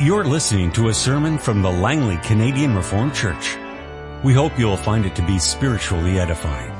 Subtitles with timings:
[0.00, 3.56] You're listening to a sermon from the Langley Canadian Reformed Church.
[4.24, 6.72] We hope you'll find it to be spiritually edifying.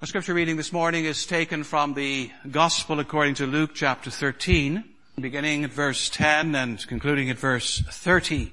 [0.00, 4.82] Our scripture reading this morning is taken from the Gospel according to Luke chapter 13,
[5.20, 8.52] beginning at verse 10 and concluding at verse 30.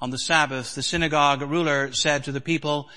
[0.00, 2.88] on the Sabbath, the synagogue ruler said to the people,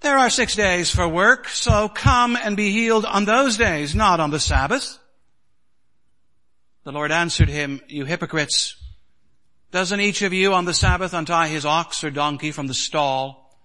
[0.00, 4.20] there are six days for work, so come and be healed on those days, not
[4.20, 4.98] on the Sabbath.
[6.84, 8.76] The Lord answered him, you hypocrites,
[9.70, 13.56] doesn't each of you on the Sabbath untie his ox or donkey from the stall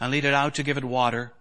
[0.00, 1.32] and lead it out to give it water?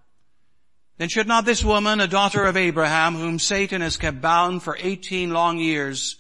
[0.98, 4.78] Then should not this woman, a daughter of Abraham, whom Satan has kept bound for
[4.80, 6.18] 18 long years,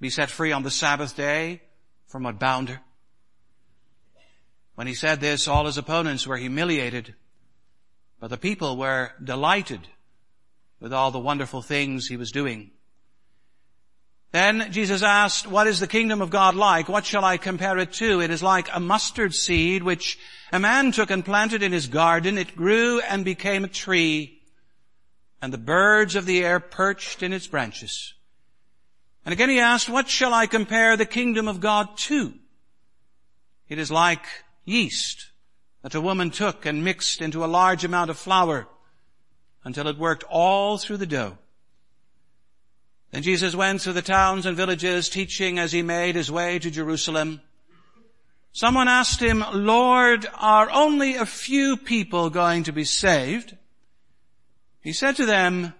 [0.00, 1.60] be set free on the Sabbath day
[2.06, 2.80] from what bound her?
[4.76, 7.14] When he said this, all his opponents were humiliated,
[8.20, 9.80] but the people were delighted
[10.80, 12.70] with all the wonderful things he was doing.
[14.32, 16.90] Then Jesus asked, what is the kingdom of God like?
[16.90, 18.20] What shall I compare it to?
[18.20, 20.18] It is like a mustard seed which
[20.52, 22.36] a man took and planted in his garden.
[22.36, 24.42] It grew and became a tree
[25.40, 28.12] and the birds of the air perched in its branches.
[29.24, 32.34] And again he asked, what shall I compare the kingdom of God to?
[33.70, 34.26] It is like
[34.66, 35.30] yeast
[35.82, 38.68] that a woman took and mixed into a large amount of flour
[39.64, 41.38] until it worked all through the dough.
[43.12, 46.70] Then Jesus went through the towns and villages teaching as he made his way to
[46.70, 47.40] Jerusalem.
[48.52, 53.56] Someone asked him, Lord, are only a few people going to be saved?
[54.80, 55.72] He said to them,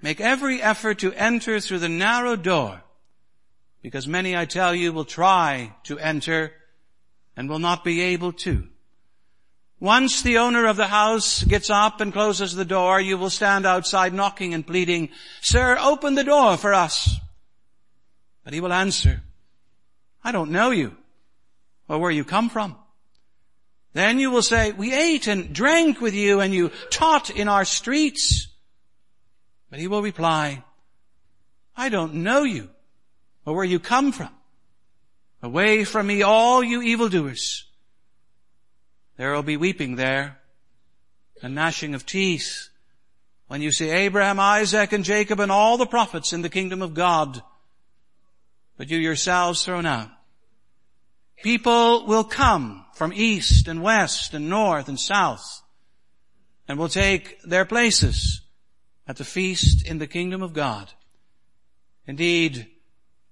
[0.00, 2.82] make every effort to enter through the narrow door
[3.82, 6.52] because many, I tell you, will try to enter
[7.36, 8.68] and will not be able to.
[9.80, 13.66] Once the owner of the house gets up and closes the door, you will stand
[13.66, 15.08] outside knocking and pleading,
[15.40, 17.16] Sir, open the door for us.
[18.44, 19.22] But he will answer,
[20.22, 20.96] I don't know you
[21.88, 22.76] or where you come from.
[23.92, 27.64] Then you will say, we ate and drank with you and you taught in our
[27.64, 28.48] streets.
[29.68, 30.62] But he will reply,
[31.76, 32.70] I don't know you
[33.44, 34.30] or where you come from.
[35.42, 37.64] Away from me, all you evildoers.
[39.16, 40.38] There will be weeping there
[41.42, 42.68] and gnashing of teeth
[43.48, 46.94] when you see Abraham, Isaac, and Jacob and all the prophets in the kingdom of
[46.94, 47.42] God,
[48.76, 50.08] but you yourselves thrown out.
[51.42, 55.62] People will come from east and west and north and south
[56.68, 58.42] and will take their places
[59.08, 60.90] at the feast in the kingdom of God.
[62.06, 62.68] Indeed,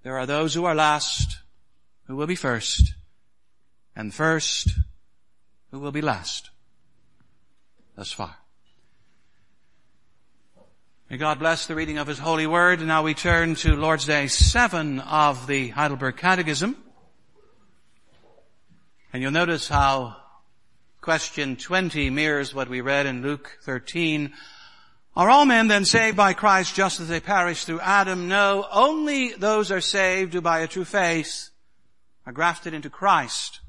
[0.03, 1.40] there are those who are last
[2.11, 2.95] who will be first,
[3.95, 4.69] and first
[5.71, 6.51] who will be last.
[7.95, 8.35] Thus far.
[11.09, 12.81] May God bless the reading of His holy word.
[12.81, 16.77] Now we turn to Lord's Day 7 of the Heidelberg Catechism.
[19.13, 20.17] And you'll notice how
[21.01, 24.33] question 20 mirrors what we read in Luke 13.
[25.15, 28.27] Are all men then saved by Christ just as they perished through Adam?
[28.27, 31.50] No, only those are saved who by a true faith
[32.27, 33.61] are grafted into Christ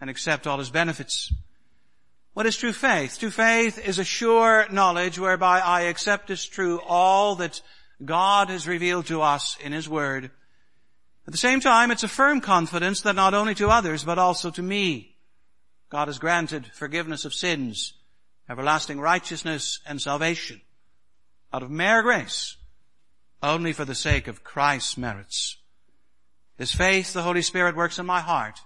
[0.00, 1.32] and accept all his benefits.
[2.34, 3.18] What is true faith?
[3.18, 7.60] True faith is a sure knowledge whereby I accept as true all that
[8.04, 10.30] God has revealed to us in his word.
[11.26, 14.50] At the same time, it's a firm confidence that not only to others, but also
[14.50, 15.14] to me,
[15.88, 17.92] God has granted forgiveness of sins,
[18.48, 20.62] everlasting righteousness and salvation
[21.52, 22.56] out of mere grace,
[23.42, 25.58] only for the sake of Christ's merits.
[26.56, 28.60] This faith the Holy Spirit works in my heart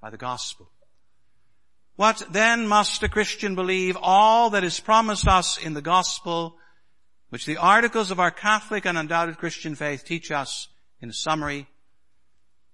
[0.00, 0.70] by the gospel.
[1.96, 3.96] What then must a Christian believe?
[4.00, 6.56] All that is promised us in the gospel,
[7.28, 10.68] which the articles of our Catholic and undoubted Christian faith teach us
[11.00, 11.68] in summary.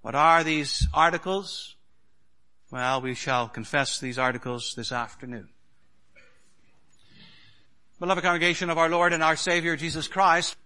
[0.03, 1.77] What are these articles?
[2.71, 5.49] Well, we shall confess these articles this afternoon.
[7.99, 10.57] Beloved congregation of our Lord and our Savior Jesus Christ,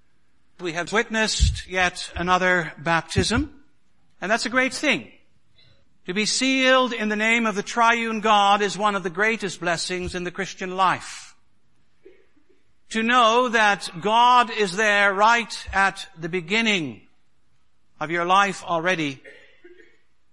[0.63, 3.63] we have witnessed yet another baptism,
[4.21, 5.11] and that's a great thing.
[6.07, 9.61] To be sealed in the name of the triune God is one of the greatest
[9.61, 11.35] blessings in the Christian life.
[12.93, 17.01] to know that God is there right at the beginning
[17.99, 19.23] of your life already.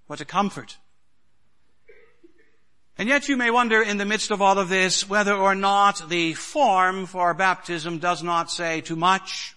[0.08, 0.78] What a comfort.
[2.98, 6.10] And yet you may wonder in the midst of all of this whether or not
[6.10, 9.56] the form for baptism does not say too much.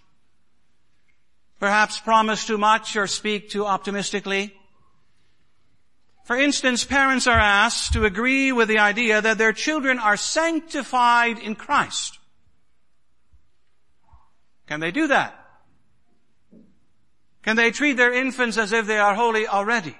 [1.63, 4.53] Perhaps promise too much or speak too optimistically.
[6.25, 11.39] For instance, parents are asked to agree with the idea that their children are sanctified
[11.39, 12.19] in Christ.
[14.67, 15.39] Can they do that?
[17.45, 19.97] Can they treat their infants as if they are holy already?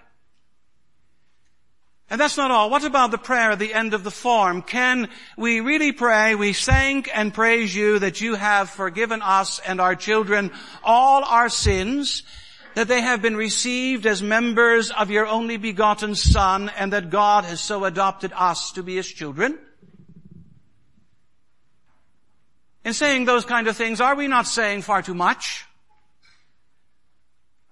[2.11, 2.69] And that's not all.
[2.69, 4.61] What about the prayer at the end of the form?
[4.61, 5.09] Can
[5.39, 9.97] we really pray, we thank and praise you that you have forgiven us and our
[9.97, 10.51] children
[10.85, 12.23] all our sins,
[12.75, 17.45] that they have been received as members of your only begotten Son, and that God
[17.45, 19.59] has so adopted us to be his children?
[22.85, 25.65] In saying those kind of things, are we not saying far too much?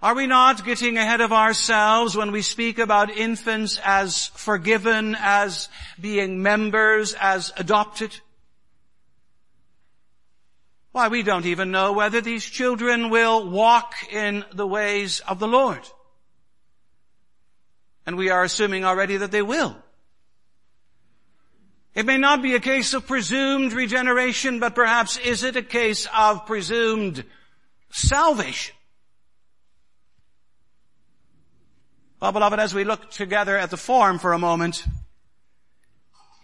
[0.02, 5.68] Are we not getting ahead of ourselves when we speak about infants as forgiven, as
[6.00, 8.18] being members, as adopted?
[10.92, 15.46] Why, we don't even know whether these children will walk in the ways of the
[15.46, 15.86] Lord.
[18.06, 19.76] And we are assuming already that they will.
[21.94, 26.08] It may not be a case of presumed regeneration, but perhaps is it a case
[26.16, 27.22] of presumed
[27.90, 28.74] salvation?
[32.20, 34.84] Well, beloved, as we look together at the form for a moment,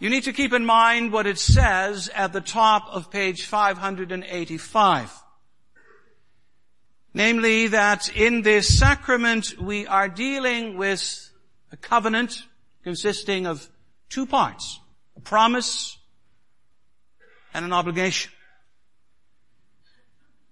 [0.01, 5.13] you need to keep in mind what it says at the top of page 585.
[7.13, 11.31] Namely that in this sacrament we are dealing with
[11.71, 12.45] a covenant
[12.83, 13.69] consisting of
[14.09, 14.81] two parts,
[15.15, 15.99] a promise
[17.53, 18.33] and an obligation.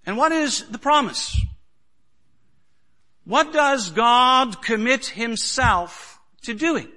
[0.05, 1.35] And what is the promise?
[3.25, 6.89] What does God commit himself to doing?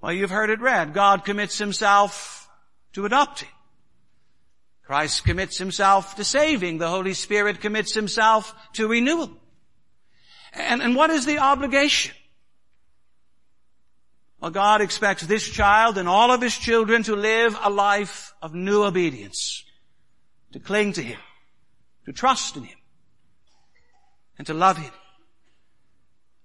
[0.00, 0.94] Well, you've heard it read.
[0.94, 2.48] God commits himself
[2.92, 3.48] to adopting.
[4.84, 6.78] Christ commits himself to saving.
[6.78, 9.30] The Holy Spirit commits himself to renewal.
[10.52, 12.14] And, and what is the obligation?
[14.40, 18.54] Well, God expects this child and all of his children to live a life of
[18.54, 19.64] new obedience,
[20.52, 21.18] to cling to him,
[22.04, 22.78] to trust in him,
[24.38, 24.92] and to love Him.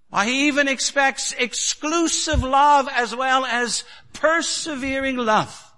[0.09, 3.83] Why, He even expects exclusive love as well as
[4.13, 5.71] persevering love.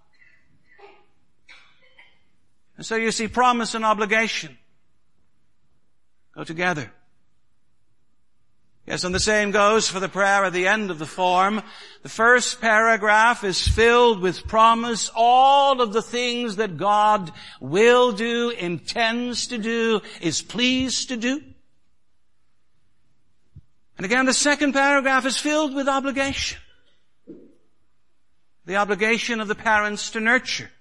[2.78, 4.58] And so you see promise and obligation
[6.36, 6.92] go together.
[8.86, 11.62] Yes, and the same goes for the prayer at the end of the form.
[12.02, 17.32] The first paragraph is filled with promise, all of the things that God
[17.62, 21.42] will do, intends to do, is pleased to do.
[23.98, 26.60] And again, the second paragraph is filled with obligation.
[28.66, 30.72] The obligation of the parents to nurture.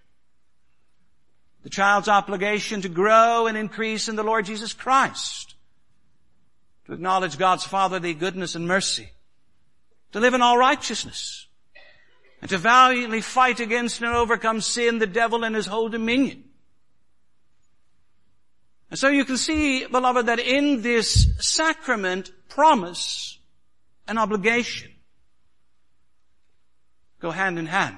[1.63, 5.55] The child's obligation to grow and increase in the Lord Jesus Christ.
[6.87, 9.11] To acknowledge God's fatherly goodness and mercy.
[10.13, 11.47] To live in all righteousness.
[12.41, 16.45] And to valiantly fight against and overcome sin, the devil and his whole dominion.
[18.93, 23.39] And so you can see, beloved, that in this sacrament, promise
[24.07, 24.91] and obligation
[27.19, 27.97] go hand in hand.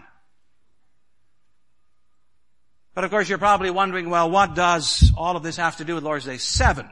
[2.95, 5.97] But of course you're probably wondering, well, what does all of this have to do
[5.97, 6.89] with Lord's Day 7?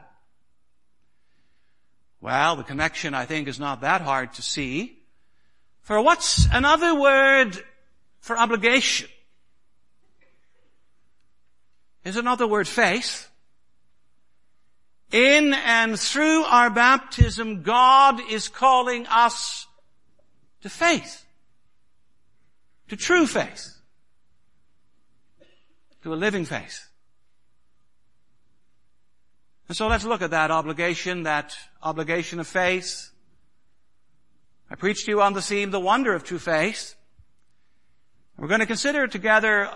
[2.19, 4.99] Well, the connection I think is not that hard to see.
[5.83, 7.57] For what's another word
[8.19, 9.07] for obligation?
[12.03, 13.29] Is another word faith?
[15.13, 19.67] In and through our baptism, God is calling us
[20.61, 21.23] to faith.
[22.89, 23.77] To true faith.
[26.01, 26.89] To a living faith.
[29.67, 33.11] And so let's look at that obligation, that obligation of faith.
[34.67, 36.95] I preached to you on the theme, the wonder of true faith.
[38.35, 39.69] We're going to consider together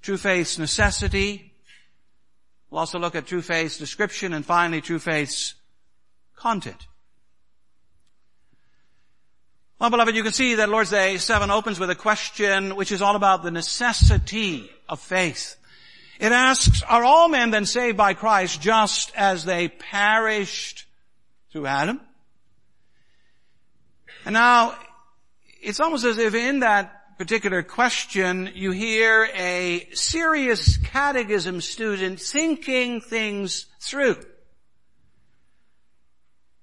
[0.00, 1.55] true faith's necessity,
[2.70, 5.54] We'll also look at true faith's description and finally true faith's
[6.34, 6.86] content.
[9.78, 13.02] Well, beloved, you can see that Lord's Day 7 opens with a question which is
[13.02, 15.56] all about the necessity of faith.
[16.18, 20.86] It asks, are all men then saved by Christ just as they perished
[21.52, 22.00] through Adam?
[24.24, 24.74] And now,
[25.60, 33.00] it's almost as if in that particular question, you hear a serious catechism student thinking
[33.00, 34.16] things through.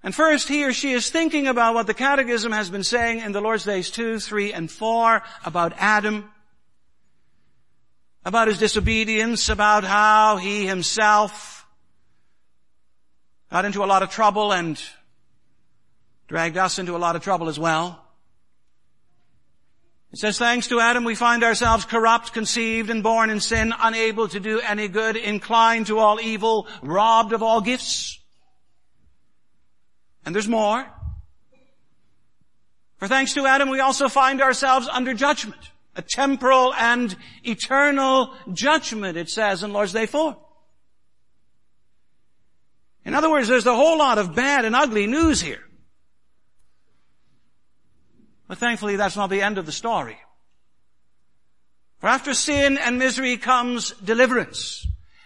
[0.03, 3.31] And first he or she is thinking about what the catechism has been saying in
[3.31, 6.29] the Lord's Days 2, 3, and 4 about Adam,
[8.25, 11.65] about his disobedience, about how he himself
[13.49, 14.81] got into a lot of trouble and
[16.27, 18.02] dragged us into a lot of trouble as well.
[20.13, 24.27] It says, thanks to Adam we find ourselves corrupt, conceived and born in sin, unable
[24.27, 28.19] to do any good, inclined to all evil, robbed of all gifts.
[30.23, 30.85] And there's more.
[32.97, 35.71] For thanks to Adam we also find ourselves under judgment.
[35.95, 40.37] A temporal and eternal judgment, it says in Lord's Day 4.
[43.03, 45.63] In other words, there's a whole lot of bad and ugly news here.
[48.47, 50.17] But thankfully that's not the end of the story.
[51.99, 54.85] For after sin and misery comes deliverance.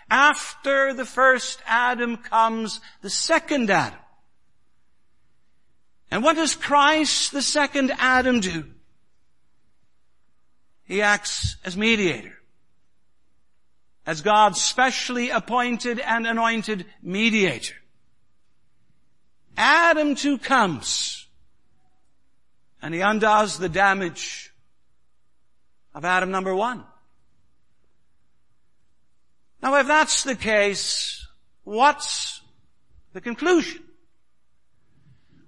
[0.09, 3.99] After the first Adam comes the second Adam.
[6.09, 8.65] And what does Christ, the second Adam, do?
[10.85, 12.37] He acts as mediator.
[14.05, 17.75] As God's specially appointed and anointed mediator.
[19.57, 21.26] Adam two comes
[22.81, 24.53] and he undoes the damage
[25.93, 26.83] of Adam number one.
[29.61, 31.27] Now if that's the case,
[31.63, 32.41] what's
[33.13, 33.83] the conclusion?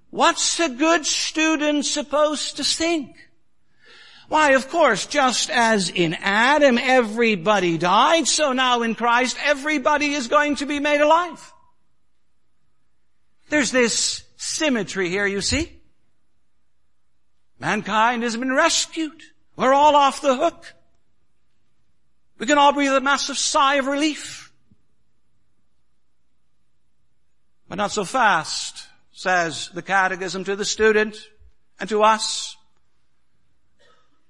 [0.10, 3.16] What's a good student supposed to think?
[4.28, 10.28] Why, of course, just as in Adam everybody died, so now in Christ everybody is
[10.28, 11.54] going to be made alive.
[13.50, 15.79] There's this symmetry here, you see.
[17.60, 19.22] Mankind has been rescued.
[19.56, 20.74] We're all off the hook.
[22.38, 24.52] We can all breathe a massive sigh of relief.
[27.68, 31.30] But not so fast, says the catechism to the student
[31.80, 32.56] and to us.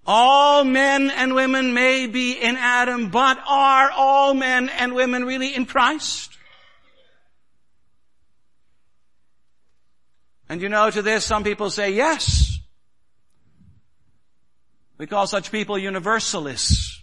[0.06, 5.54] All men and women may be in Adam, but are all men and women really
[5.54, 6.36] in Christ?
[10.50, 12.49] And you know, to this some people say yes.
[15.00, 17.02] We call such people universalists.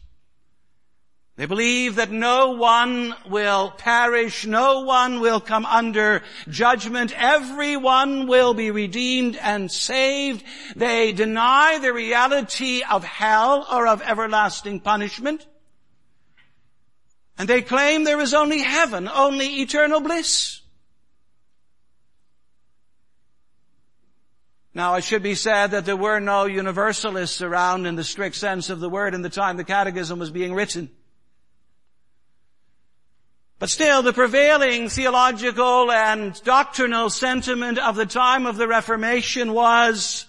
[1.37, 8.55] They believe that no one will perish, no one will come under judgment, everyone will
[8.55, 10.45] be redeemed and saved.
[10.76, 15.47] They deny the reality of hell or of everlasting punishment.
[17.38, 20.61] And they claim there is only heaven, only eternal bliss.
[24.76, 28.68] Now it should be said that there were no universalists around in the strict sense
[28.68, 30.90] of the word in the time the catechism was being written.
[33.59, 40.26] But still, the prevailing theological and doctrinal sentiment of the time of the Reformation was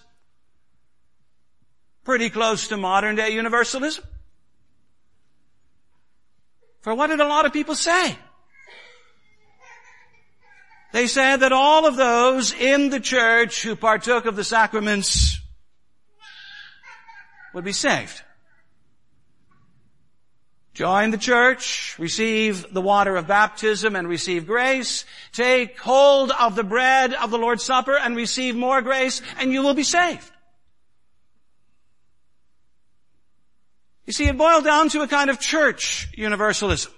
[2.04, 4.02] pretty close to modern day universalism.
[6.80, 8.16] For what did a lot of people say?
[10.92, 15.38] They said that all of those in the church who partook of the sacraments
[17.52, 18.22] would be saved.
[20.72, 26.62] Join the church, receive the water of baptism and receive grace, take hold of the
[26.62, 30.30] bread of the Lord's Supper and receive more grace and you will be saved.
[34.06, 36.92] You see, it boiled down to a kind of church universalism.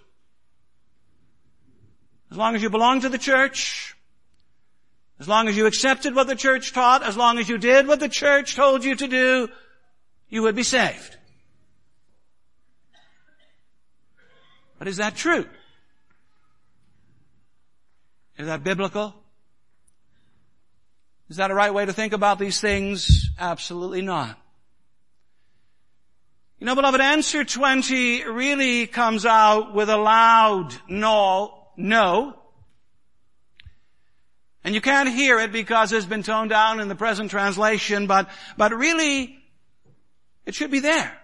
[2.30, 3.96] As long as you belonged to the church,
[5.18, 8.00] as long as you accepted what the church taught, as long as you did what
[8.00, 9.48] the church told you to do,
[10.28, 11.16] you would be saved.
[14.78, 15.44] But is that true?
[18.38, 19.14] Is that biblical?
[21.28, 23.30] Is that a right way to think about these things?
[23.38, 24.38] Absolutely not.
[26.58, 32.36] You know, beloved, answer 20 really comes out with a loud no no.
[34.62, 38.28] And you can't hear it because it's been toned down in the present translation, but,
[38.56, 39.38] but really,
[40.44, 41.16] it should be there.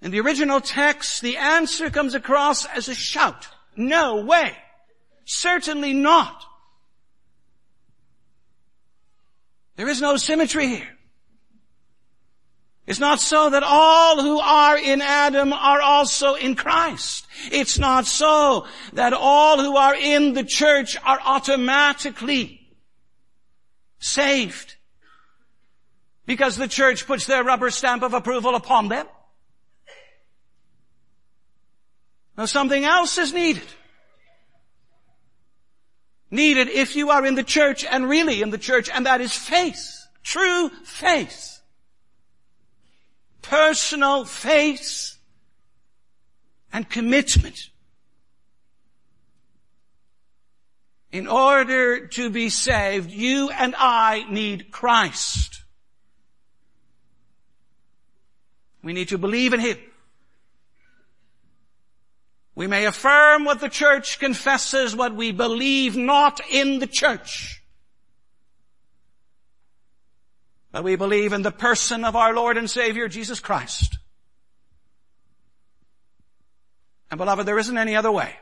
[0.00, 3.48] In the original text, the answer comes across as a shout.
[3.76, 4.56] No way.
[5.24, 6.44] Certainly not.
[9.76, 10.95] There is no symmetry here.
[12.86, 17.26] It's not so that all who are in Adam are also in Christ.
[17.50, 22.60] It's not so that all who are in the church are automatically
[23.98, 24.76] saved.
[26.26, 29.06] because the church puts their rubber stamp of approval upon them.
[32.36, 33.66] Now something else is needed.
[36.30, 39.32] Needed if you are in the church and really in the church, and that is
[39.32, 40.08] faith.
[40.24, 41.55] True faith.
[43.48, 45.16] Personal faith
[46.72, 47.70] and commitment.
[51.12, 55.62] In order to be saved, you and I need Christ.
[58.82, 59.78] We need to believe in Him.
[62.54, 67.62] We may affirm what the church confesses, what we believe not in the church.
[70.82, 73.98] We believe in the person of our Lord and Savior, Jesus Christ.
[77.10, 78.34] And beloved, there isn't any other way.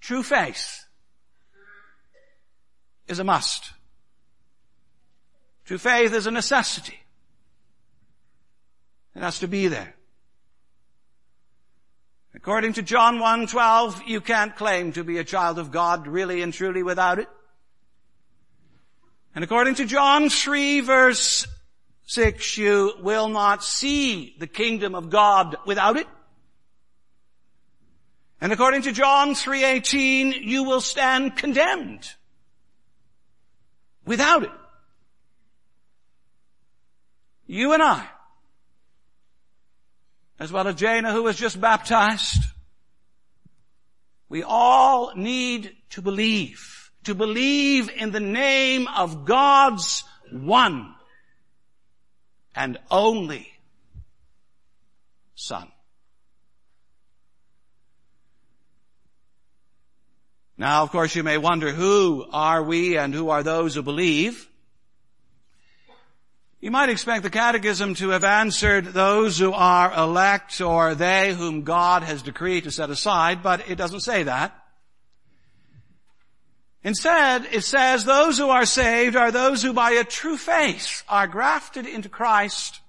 [0.00, 0.84] True faith
[3.08, 3.72] is a must.
[5.64, 7.00] True faith is a necessity.
[9.14, 9.94] It has to be there.
[12.34, 16.54] According to John 1:12, you can't claim to be a child of God really and
[16.54, 17.28] truly without it.
[19.34, 21.46] And according to John 3 verse
[22.06, 26.06] 6, you will not see the kingdom of God without it.
[28.40, 32.08] And according to John 3:18, you will stand condemned
[34.06, 34.52] without it.
[37.46, 38.08] You and I
[40.40, 42.42] as well as Jana who was just baptized.
[44.30, 50.94] We all need to believe, to believe in the name of God's one
[52.54, 53.48] and only
[55.34, 55.68] Son.
[60.58, 64.46] Now, of course, you may wonder who are we and who are those who believe?
[66.60, 71.62] You might expect the catechism to have answered those who are elect or they whom
[71.62, 74.59] God has decreed to set aside, but it doesn't say that.
[76.82, 81.26] Instead, it says those who are saved are those who by a true faith are
[81.26, 82.80] grafted into Christ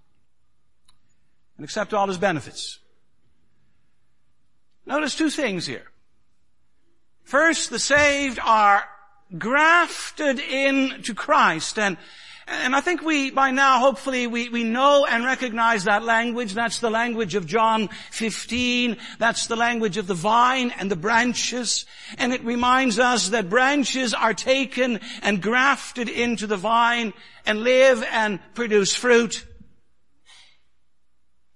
[1.58, 2.80] and accept all his benefits.
[4.86, 5.92] Notice two things here.
[7.24, 8.84] First, the saved are
[9.38, 11.98] grafted into Christ and
[12.48, 16.54] and I think we, by now, hopefully, we, we know and recognize that language.
[16.54, 18.98] That's the language of John 15.
[19.20, 21.86] That's the language of the vine and the branches.
[22.18, 27.14] And it reminds us that branches are taken and grafted into the vine
[27.46, 29.46] and live and produce fruit.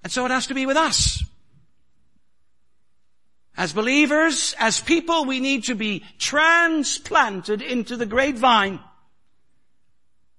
[0.04, 1.24] And so it has to be with us.
[3.58, 8.80] As believers, as people, we need to be transplanted into the great vine.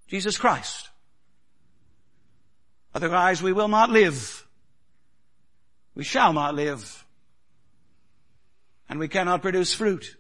[0.06, 0.90] Jesus Christ.
[2.94, 4.46] Otherwise we will not live.
[5.94, 7.04] We shall not live.
[8.88, 10.16] And we cannot produce fruit.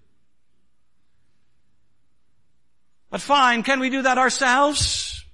[3.10, 5.24] But fine, can we do that ourselves?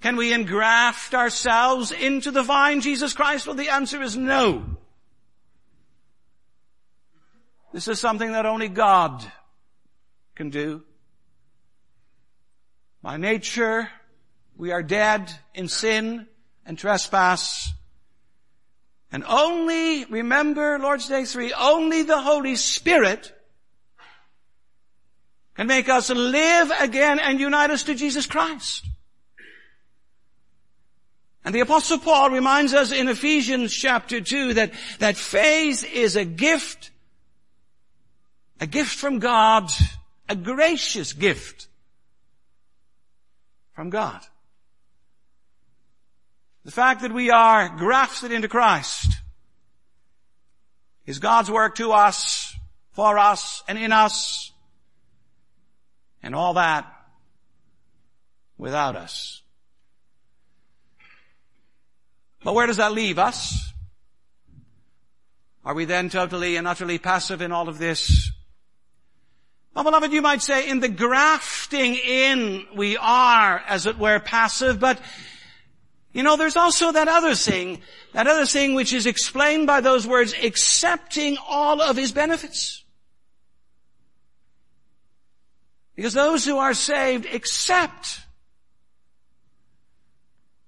[0.00, 3.46] Can we engraft ourselves into the vine, Jesus Christ?
[3.46, 4.64] Well, the answer is no.
[7.72, 9.24] This is something that only God
[10.34, 10.82] can do.
[13.02, 13.88] By nature,
[14.56, 16.26] we are dead in sin
[16.66, 17.72] and trespass.
[19.10, 23.32] And only, remember Lord's Day 3, only the Holy Spirit
[25.54, 28.84] can make us live again and unite us to Jesus Christ.
[31.42, 36.26] And the apostle Paul reminds us in Ephesians chapter 2 that, that faith is a
[36.26, 36.90] gift,
[38.60, 39.70] a gift from God,
[40.28, 41.68] a gracious gift
[43.80, 44.20] from God.
[46.66, 49.08] The fact that we are grafted into Christ
[51.06, 52.54] is God's work to us,
[52.92, 54.52] for us, and in us,
[56.22, 56.92] and all that
[58.58, 59.40] without us.
[62.44, 63.72] But where does that leave us?
[65.64, 68.29] Are we then totally and utterly passive in all of this?
[69.74, 74.80] Well, beloved, you might say in the grafting in we are, as it were, passive,
[74.80, 75.00] but
[76.12, 77.80] you know, there's also that other thing,
[78.12, 82.84] that other thing which is explained by those words, accepting all of his benefits.
[85.94, 88.20] Because those who are saved accept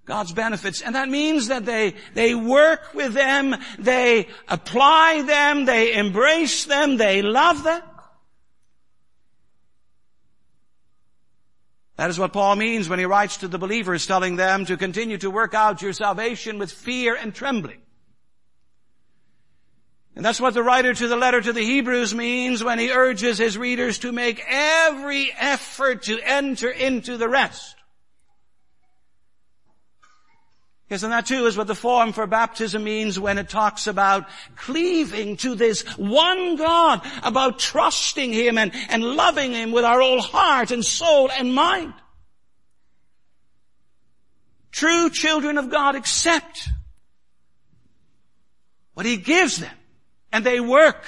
[0.04, 0.80] God's benefits.
[0.80, 6.98] And that means that they, they work with them, they apply them, they embrace them,
[6.98, 7.82] they love them.
[11.96, 15.18] That is what Paul means when he writes to the believers telling them to continue
[15.18, 17.83] to work out your salvation with fear and trembling.
[20.14, 23.38] And that's what the writer to the letter to the Hebrews means when he urges
[23.38, 27.76] his readers to make every effort to enter into the rest.
[30.92, 35.38] And that too is what the form for baptism means when it talks about cleaving
[35.38, 40.70] to this one God, about trusting Him and, and loving Him with our whole heart
[40.70, 41.94] and soul and mind.
[44.70, 46.68] True children of God accept
[48.92, 49.74] what He gives them
[50.31, 51.05] and they work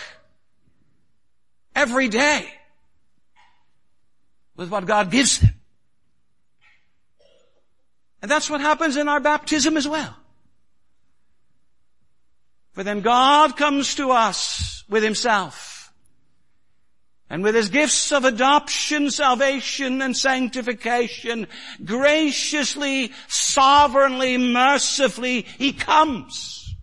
[1.74, 2.48] every day
[4.56, 5.53] with what God gives them.
[8.24, 10.16] And that's what happens in our baptism as well.
[12.72, 15.92] For then God comes to us with Himself.
[17.28, 21.48] And with His gifts of adoption, salvation, and sanctification,
[21.84, 26.74] graciously, sovereignly, mercifully, He comes.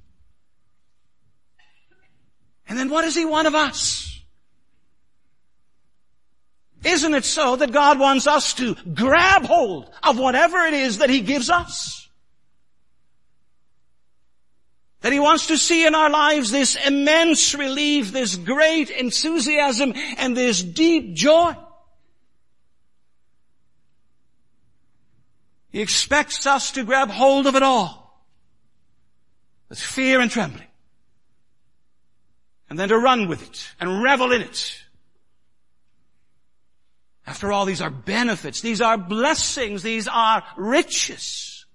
[2.68, 4.11] And then what does He want of us?
[6.84, 11.10] Isn't it so that God wants us to grab hold of whatever it is that
[11.10, 12.10] He gives us?
[15.02, 20.36] That He wants to see in our lives this immense relief, this great enthusiasm, and
[20.36, 21.56] this deep joy.
[25.72, 28.26] He expects us to grab hold of it all
[29.70, 30.67] with fear and trembling.
[32.70, 34.81] And then to run with it and revel in it
[37.26, 38.62] after all, these are benefits.
[38.62, 39.84] These are blessings.
[39.84, 41.66] These are riches.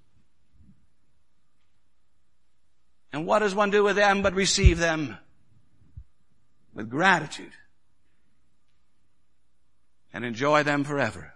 [3.12, 5.16] And what does one do with them but receive them
[6.74, 7.52] with gratitude
[10.12, 11.32] and enjoy them forever?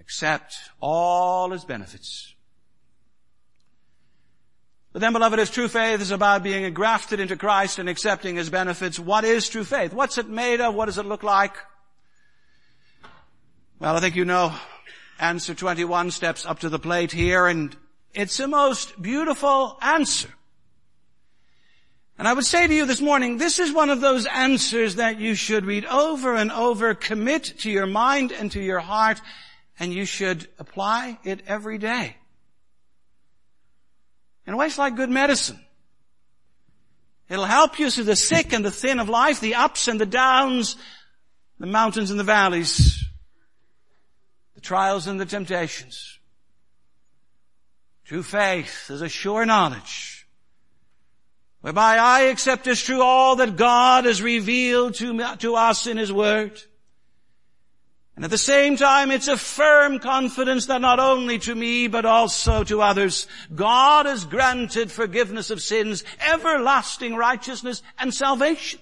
[0.00, 2.34] Accept all his benefits.
[4.92, 8.50] But then beloved, if true faith is about being engrafted into Christ and accepting His
[8.50, 9.92] benefits, what is true faith?
[9.92, 10.74] What's it made of?
[10.74, 11.54] What does it look like?
[13.78, 14.54] Well, I think you know
[15.18, 17.74] answer 21 steps up to the plate here and
[18.12, 20.28] it's a most beautiful answer.
[22.18, 25.18] And I would say to you this morning, this is one of those answers that
[25.18, 29.20] you should read over and over, commit to your mind and to your heart,
[29.78, 32.16] and you should apply it every day.
[34.46, 35.60] In a way, it's like good medicine.
[37.28, 40.06] It'll help you through the sick and the thin of life, the ups and the
[40.06, 40.76] downs,
[41.58, 43.04] the mountains and the valleys,
[44.54, 46.18] the trials and the temptations.
[48.04, 50.26] True faith is a sure knowledge
[51.62, 56.12] whereby I accept as true all that God has revealed to, to us in His
[56.12, 56.60] Word.
[58.14, 62.04] And at the same time, it's a firm confidence that not only to me, but
[62.04, 68.80] also to others, God has granted forgiveness of sins, everlasting righteousness, and salvation.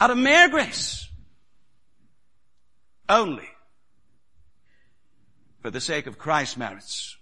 [0.00, 1.08] Out of mere grace.
[3.08, 3.48] Only.
[5.60, 7.16] For the sake of Christ's merits.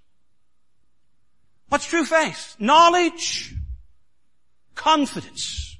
[1.70, 2.56] What's true faith?
[2.58, 3.54] Knowledge.
[4.74, 5.78] Confidence.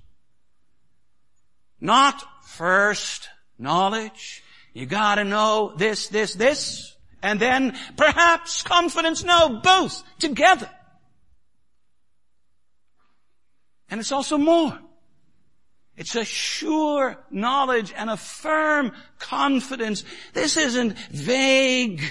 [1.78, 4.42] Not first knowledge
[4.76, 10.68] you gotta know this, this, this, and then perhaps confidence, no, both together.
[13.88, 14.78] And it's also more.
[15.96, 20.04] It's a sure knowledge and a firm confidence.
[20.34, 22.02] This isn't vague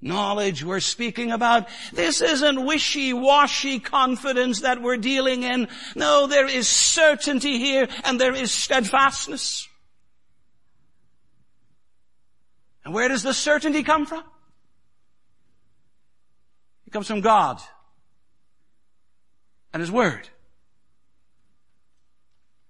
[0.00, 1.68] knowledge we're speaking about.
[1.92, 5.68] This isn't wishy-washy confidence that we're dealing in.
[5.94, 9.68] No, there is certainty here and there is steadfastness.
[12.84, 14.24] And where does the certainty come from?
[16.86, 17.60] It comes from God
[19.72, 20.28] and His Word.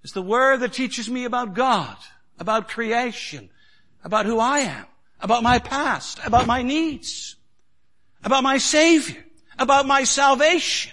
[0.02, 1.96] It's the Word that teaches me about God,
[2.38, 3.50] about creation,
[4.04, 4.86] about who I am,
[5.20, 7.36] about my past, about my needs,
[8.24, 9.24] about my Savior,
[9.58, 10.91] about my salvation.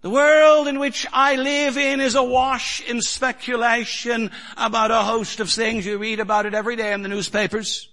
[0.00, 5.50] The world in which I live in is awash in speculation about a host of
[5.50, 5.84] things.
[5.84, 7.88] You read about it every day in the newspapers.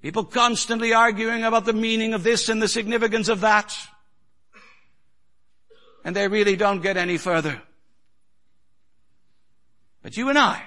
[0.00, 3.72] People constantly arguing about the meaning of this and the significance of that.
[6.04, 7.62] And they really don't get any further.
[10.02, 10.60] But you and I,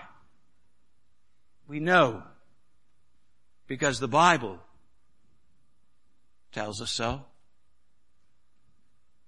[1.68, 2.24] we know
[3.68, 4.58] because the Bible
[6.54, 7.26] tells us so.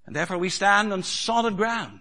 [0.07, 1.99] And therefore we stand on solid ground.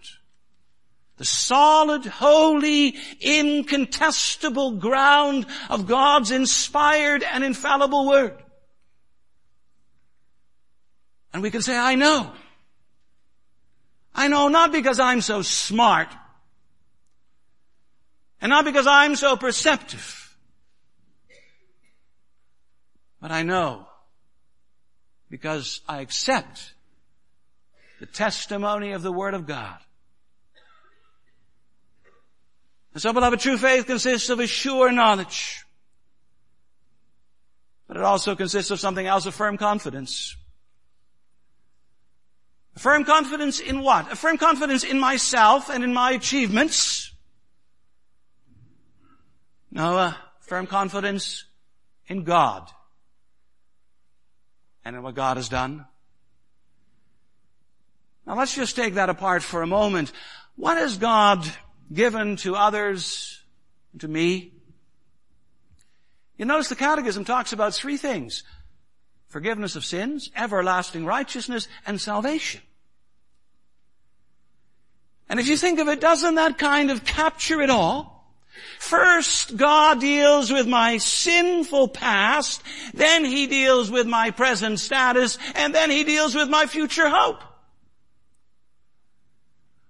[1.16, 8.36] The solid, holy, incontestable ground of God's inspired and infallible word.
[11.32, 12.32] And we can say, I know.
[14.14, 16.08] I know not because I'm so smart,
[18.40, 20.36] and not because I'm so perceptive,
[23.20, 23.86] but I know
[25.28, 26.72] because I accept
[28.00, 29.78] the testimony of the Word of God.
[32.92, 35.64] And so beloved, true faith consists of a sure knowledge.
[37.86, 40.36] But it also consists of something else, a firm confidence.
[42.74, 44.10] A firm confidence in what?
[44.12, 47.12] A firm confidence in myself and in my achievements.
[49.70, 51.44] No, a firm confidence
[52.06, 52.70] in God
[54.84, 55.84] and in what God has done.
[58.26, 60.12] Now let's just take that apart for a moment.
[60.56, 61.46] What has God
[61.92, 63.40] given to others,
[63.98, 64.52] to me.
[66.36, 68.42] You notice the Catechism talks about three things.
[69.28, 72.60] Forgiveness of sins, everlasting righteousness, and salvation.
[75.28, 78.12] And if you think of it, doesn't that kind of capture it all?
[78.78, 82.62] First, God deals with my sinful past,
[82.94, 87.42] then He deals with my present status, and then He deals with my future hope.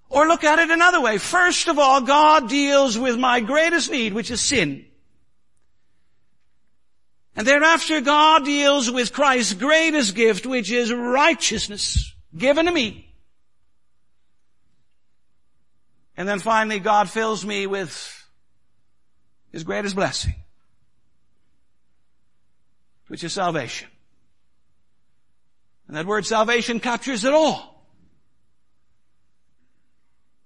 [0.08, 1.18] Or look at it another way.
[1.18, 4.84] First of all, God deals with my greatest need, which is sin.
[7.34, 13.12] And thereafter, God deals with Christ's greatest gift, which is righteousness, given to me.
[16.16, 18.26] And then finally, God fills me with
[19.52, 20.34] His greatest blessing,
[23.08, 23.88] which is salvation.
[25.88, 27.75] And that word salvation captures it all.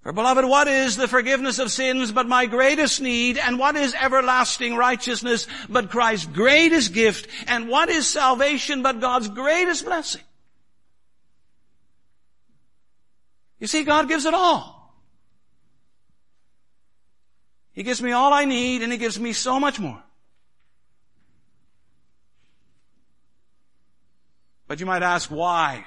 [0.03, 3.37] For beloved, what is the forgiveness of sins but my greatest need?
[3.37, 7.29] And what is everlasting righteousness but Christ's greatest gift?
[7.47, 10.23] And what is salvation but God's greatest blessing?
[13.59, 14.95] You see, God gives it all.
[17.73, 20.03] He gives me all I need and He gives me so much more.
[24.67, 25.85] But you might ask why?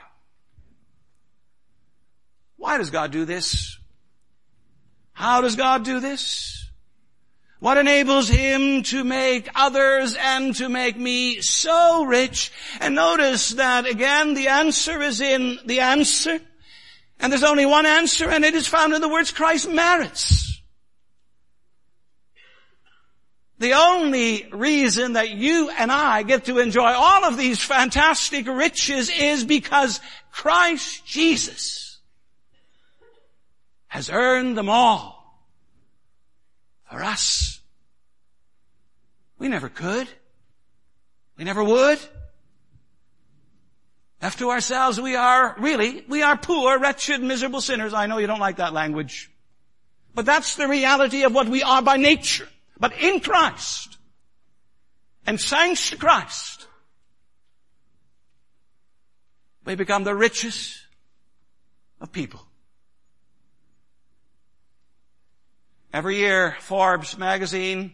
[2.58, 3.80] Why does God do this?
[5.14, 6.70] How does God do this?
[7.60, 12.52] What enables Him to make others and to make me so rich?
[12.82, 16.42] And notice that again, the answer is in the answer.
[17.20, 20.62] And there's only one answer and it is found in the words Christ merits.
[23.60, 29.10] The only reason that you and I get to enjoy all of these fantastic riches
[29.10, 31.83] is because Christ Jesus
[33.94, 35.40] has earned them all
[36.90, 37.62] for us.
[39.38, 40.08] We never could.
[41.38, 42.00] We never would.
[44.20, 47.94] Left to ourselves, we are really, we are poor, wretched, miserable sinners.
[47.94, 49.30] I know you don't like that language.
[50.16, 52.50] But that's the reality of what we are by nature.
[52.80, 54.00] But in Christ,
[55.28, 56.66] and thanks to Christ,
[59.66, 60.80] we become the richest
[62.02, 62.42] of people.
[65.94, 67.94] Every year, Forbes magazine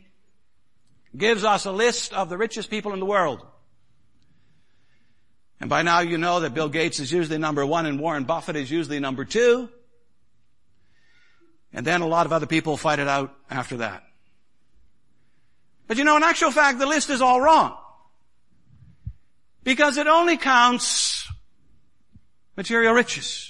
[1.16, 3.46] gives us a list of the richest people in the world.
[5.60, 8.56] And by now you know that Bill Gates is usually number one and Warren Buffett
[8.56, 9.68] is usually number two.
[11.74, 14.04] And then a lot of other people fight it out after that.
[15.88, 17.76] But you know, in actual fact, the list is all wrong.
[19.64, 21.28] Because it only counts
[22.56, 23.49] material riches.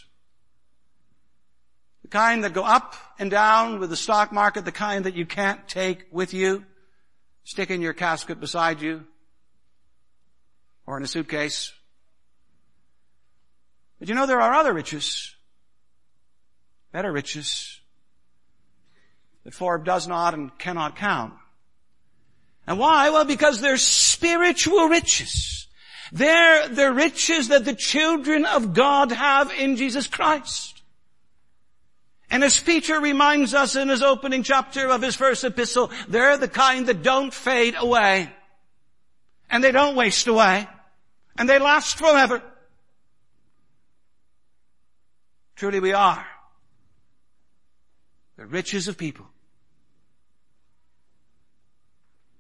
[2.10, 5.28] The kind that go up and down with the stock market, the kind that you
[5.28, 6.66] can't take with you,
[7.44, 9.06] stick in your casket beside you,
[10.88, 11.72] or in a suitcase.
[14.00, 15.36] But you know there are other riches,
[16.92, 17.80] better riches,
[19.44, 21.36] that Forbes does not and cannot count.
[22.66, 23.12] And why?
[23.12, 25.68] Well, because they're spiritual riches.
[26.12, 30.79] They're the riches that the children of God have in Jesus Christ.
[32.32, 36.48] And as Peter reminds us in his opening chapter of his first epistle, they're the
[36.48, 38.32] kind that don't fade away.
[39.50, 40.68] And they don't waste away.
[41.38, 42.44] And they last forever.
[45.56, 46.26] Truly we are
[48.38, 49.28] the riches of people.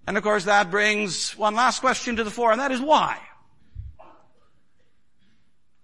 [0.08, 3.19] And of course that brings one last question to the fore, and that is why?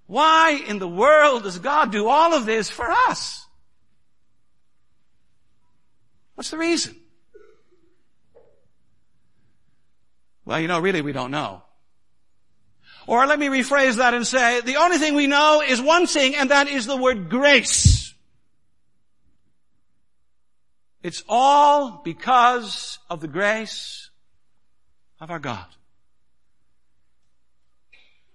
[0.08, 3.44] Why in the world does God do all of this for us?
[6.36, 6.95] What's the reason?
[10.45, 11.63] Well, you know, really we don't know.
[13.08, 16.36] Or let me rephrase that and say, the only thing we know is one thing,
[16.36, 18.13] and that is the word grace.
[21.04, 24.10] It's all because of the grace
[25.19, 25.65] of our God.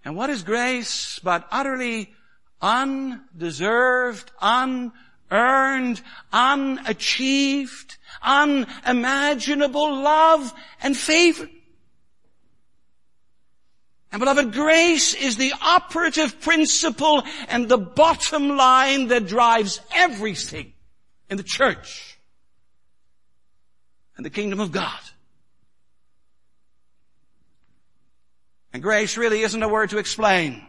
[0.05, 2.15] And what is grace but utterly
[2.63, 4.31] undeserved,
[5.31, 6.01] unearned,
[6.33, 11.49] unachieved, unimaginable love and favor?
[14.13, 20.73] And beloved, grace is the operative principle and the bottom line that drives everything
[21.29, 22.19] in the church
[24.17, 24.99] and the kingdom of God.
[28.73, 30.63] And grace really isn't a word to explain.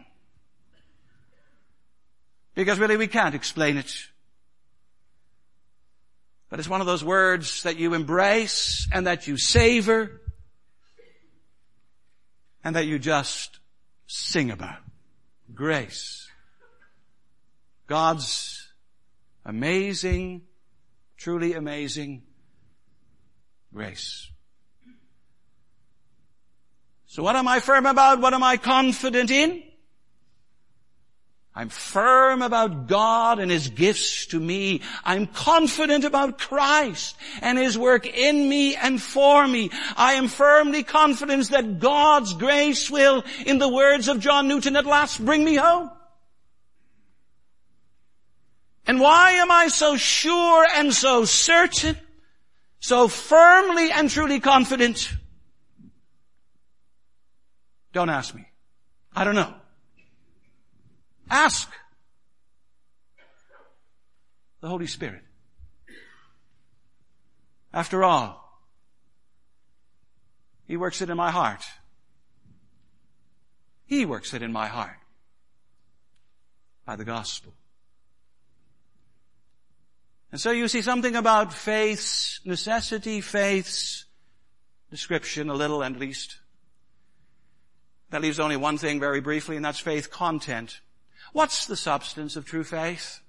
[2.54, 3.92] Because really we can't explain it.
[6.52, 10.20] But it's one of those words that you embrace and that you savor
[12.62, 13.58] and that you just
[14.06, 14.76] sing about.
[15.54, 16.28] Grace.
[17.86, 18.70] God's
[19.46, 20.42] amazing,
[21.16, 22.22] truly amazing
[23.72, 24.30] grace.
[27.06, 28.20] So what am I firm about?
[28.20, 29.62] What am I confident in?
[31.54, 34.80] I'm firm about God and His gifts to me.
[35.04, 39.70] I'm confident about Christ and His work in me and for me.
[39.96, 44.86] I am firmly confident that God's grace will, in the words of John Newton, at
[44.86, 45.90] last bring me home.
[48.86, 51.98] And why am I so sure and so certain,
[52.80, 55.12] so firmly and truly confident?
[57.92, 58.48] Don't ask me.
[59.14, 59.54] I don't know.
[61.32, 61.72] Ask
[64.60, 65.22] the Holy Spirit.
[67.72, 68.60] After all,
[70.66, 71.64] He works it in my heart.
[73.86, 74.98] He works it in my heart
[76.84, 77.54] by the gospel.
[80.32, 84.04] And so you see something about faith's necessity, faith's
[84.90, 86.36] description a little at least.
[88.10, 90.82] That leaves only one thing very briefly, and that's faith content.
[91.32, 93.20] What's the substance of true faith?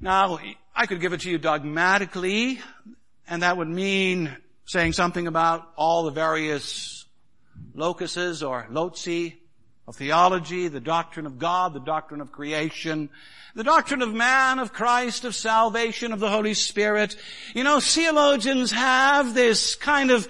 [0.00, 0.38] Now,
[0.74, 2.60] I could give it to you dogmatically,
[3.26, 7.04] and that would mean saying something about all the various
[7.74, 9.34] locuses or loci
[9.86, 13.10] of theology, the doctrine of God, the doctrine of creation,
[13.54, 17.16] the doctrine of man, of Christ, of salvation, of the Holy Spirit.
[17.52, 20.28] You know, theologians have this kind of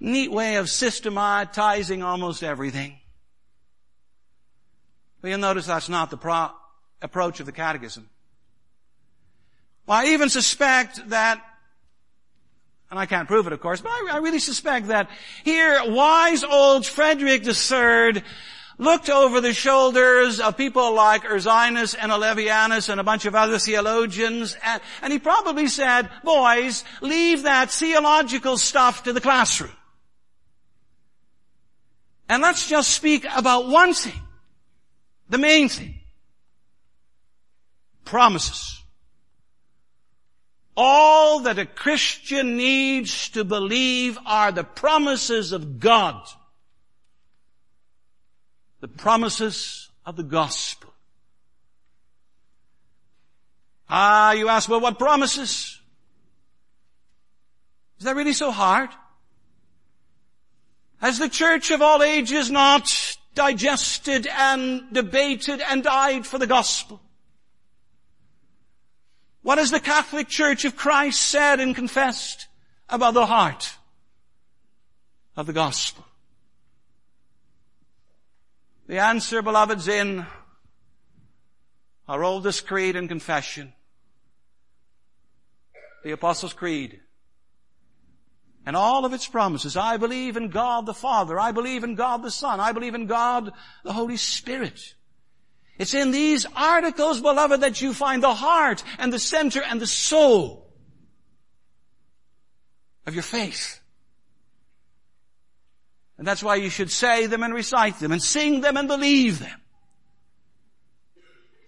[0.00, 2.98] neat way of systematizing almost everything.
[5.26, 6.52] But you'll notice that's not the pro-
[7.02, 8.08] approach of the catechism.
[9.84, 11.44] Well, I even suspect that,
[12.92, 15.10] and I can't prove it of course, but I, I really suspect that
[15.42, 18.22] here wise old Frederick III
[18.78, 23.58] looked over the shoulders of people like Ursinus and Olevianus and a bunch of other
[23.58, 29.72] theologians, and, and, he probably said, boys, leave that theological stuff to the classroom.
[32.28, 34.22] And let's just speak about one thing.
[35.28, 35.94] The main thing.
[38.04, 38.82] Promises.
[40.76, 46.22] All that a Christian needs to believe are the promises of God.
[48.80, 50.92] The promises of the gospel.
[53.88, 55.80] Ah, you ask, well, what promises?
[57.98, 58.90] Is that really so hard?
[61.00, 67.00] Has the church of all ages not digested and debated and died for the gospel?
[69.42, 72.48] What has the Catholic Church of Christ said and confessed
[72.88, 73.76] about the heart
[75.36, 76.04] of the gospel?
[78.88, 80.26] The answer, beloveds, in
[82.08, 83.72] our oldest creed and confession,
[86.02, 87.00] the Apostles' Creed,
[88.66, 89.76] and all of its promises.
[89.76, 91.38] I believe in God the Father.
[91.38, 92.58] I believe in God the Son.
[92.58, 93.52] I believe in God
[93.84, 94.94] the Holy Spirit.
[95.78, 99.86] It's in these articles, beloved, that you find the heart and the center and the
[99.86, 100.66] soul
[103.06, 103.80] of your faith.
[106.18, 109.38] And that's why you should say them and recite them and sing them and believe
[109.38, 109.60] them.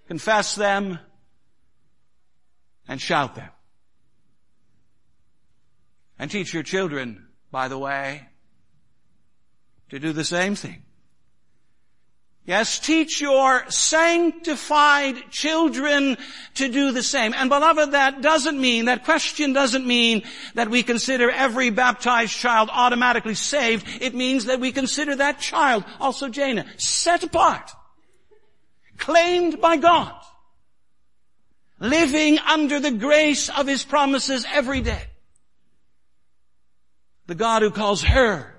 [0.08, 0.98] Confess them
[2.88, 3.50] and shout them.
[6.18, 8.28] And teach your children, by the way,
[9.90, 10.82] to do the same thing.
[12.48, 16.16] Yes, teach your sanctified children
[16.54, 17.34] to do the same.
[17.34, 20.22] And beloved, that doesn't mean, that question doesn't mean
[20.54, 23.86] that we consider every baptized child automatically saved.
[24.00, 27.70] It means that we consider that child, also Jana, set apart,
[28.96, 30.14] claimed by God,
[31.78, 35.02] living under the grace of His promises every day.
[37.28, 38.54] The God who calls her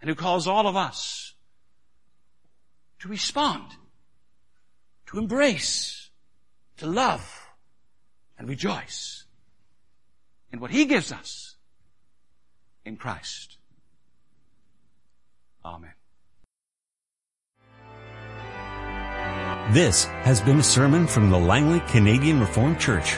[0.00, 1.32] and who calls all of us
[2.98, 3.64] to respond,
[5.06, 6.10] to embrace,
[6.76, 7.48] to love,
[8.38, 9.24] and rejoice
[10.52, 11.56] in what He gives us
[12.84, 13.56] in Christ.
[15.64, 15.94] Amen.
[19.72, 23.14] This has been a sermon from the Langley Canadian Reformed Church.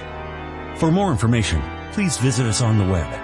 [0.78, 1.60] For more information,
[1.90, 3.23] please visit us on the web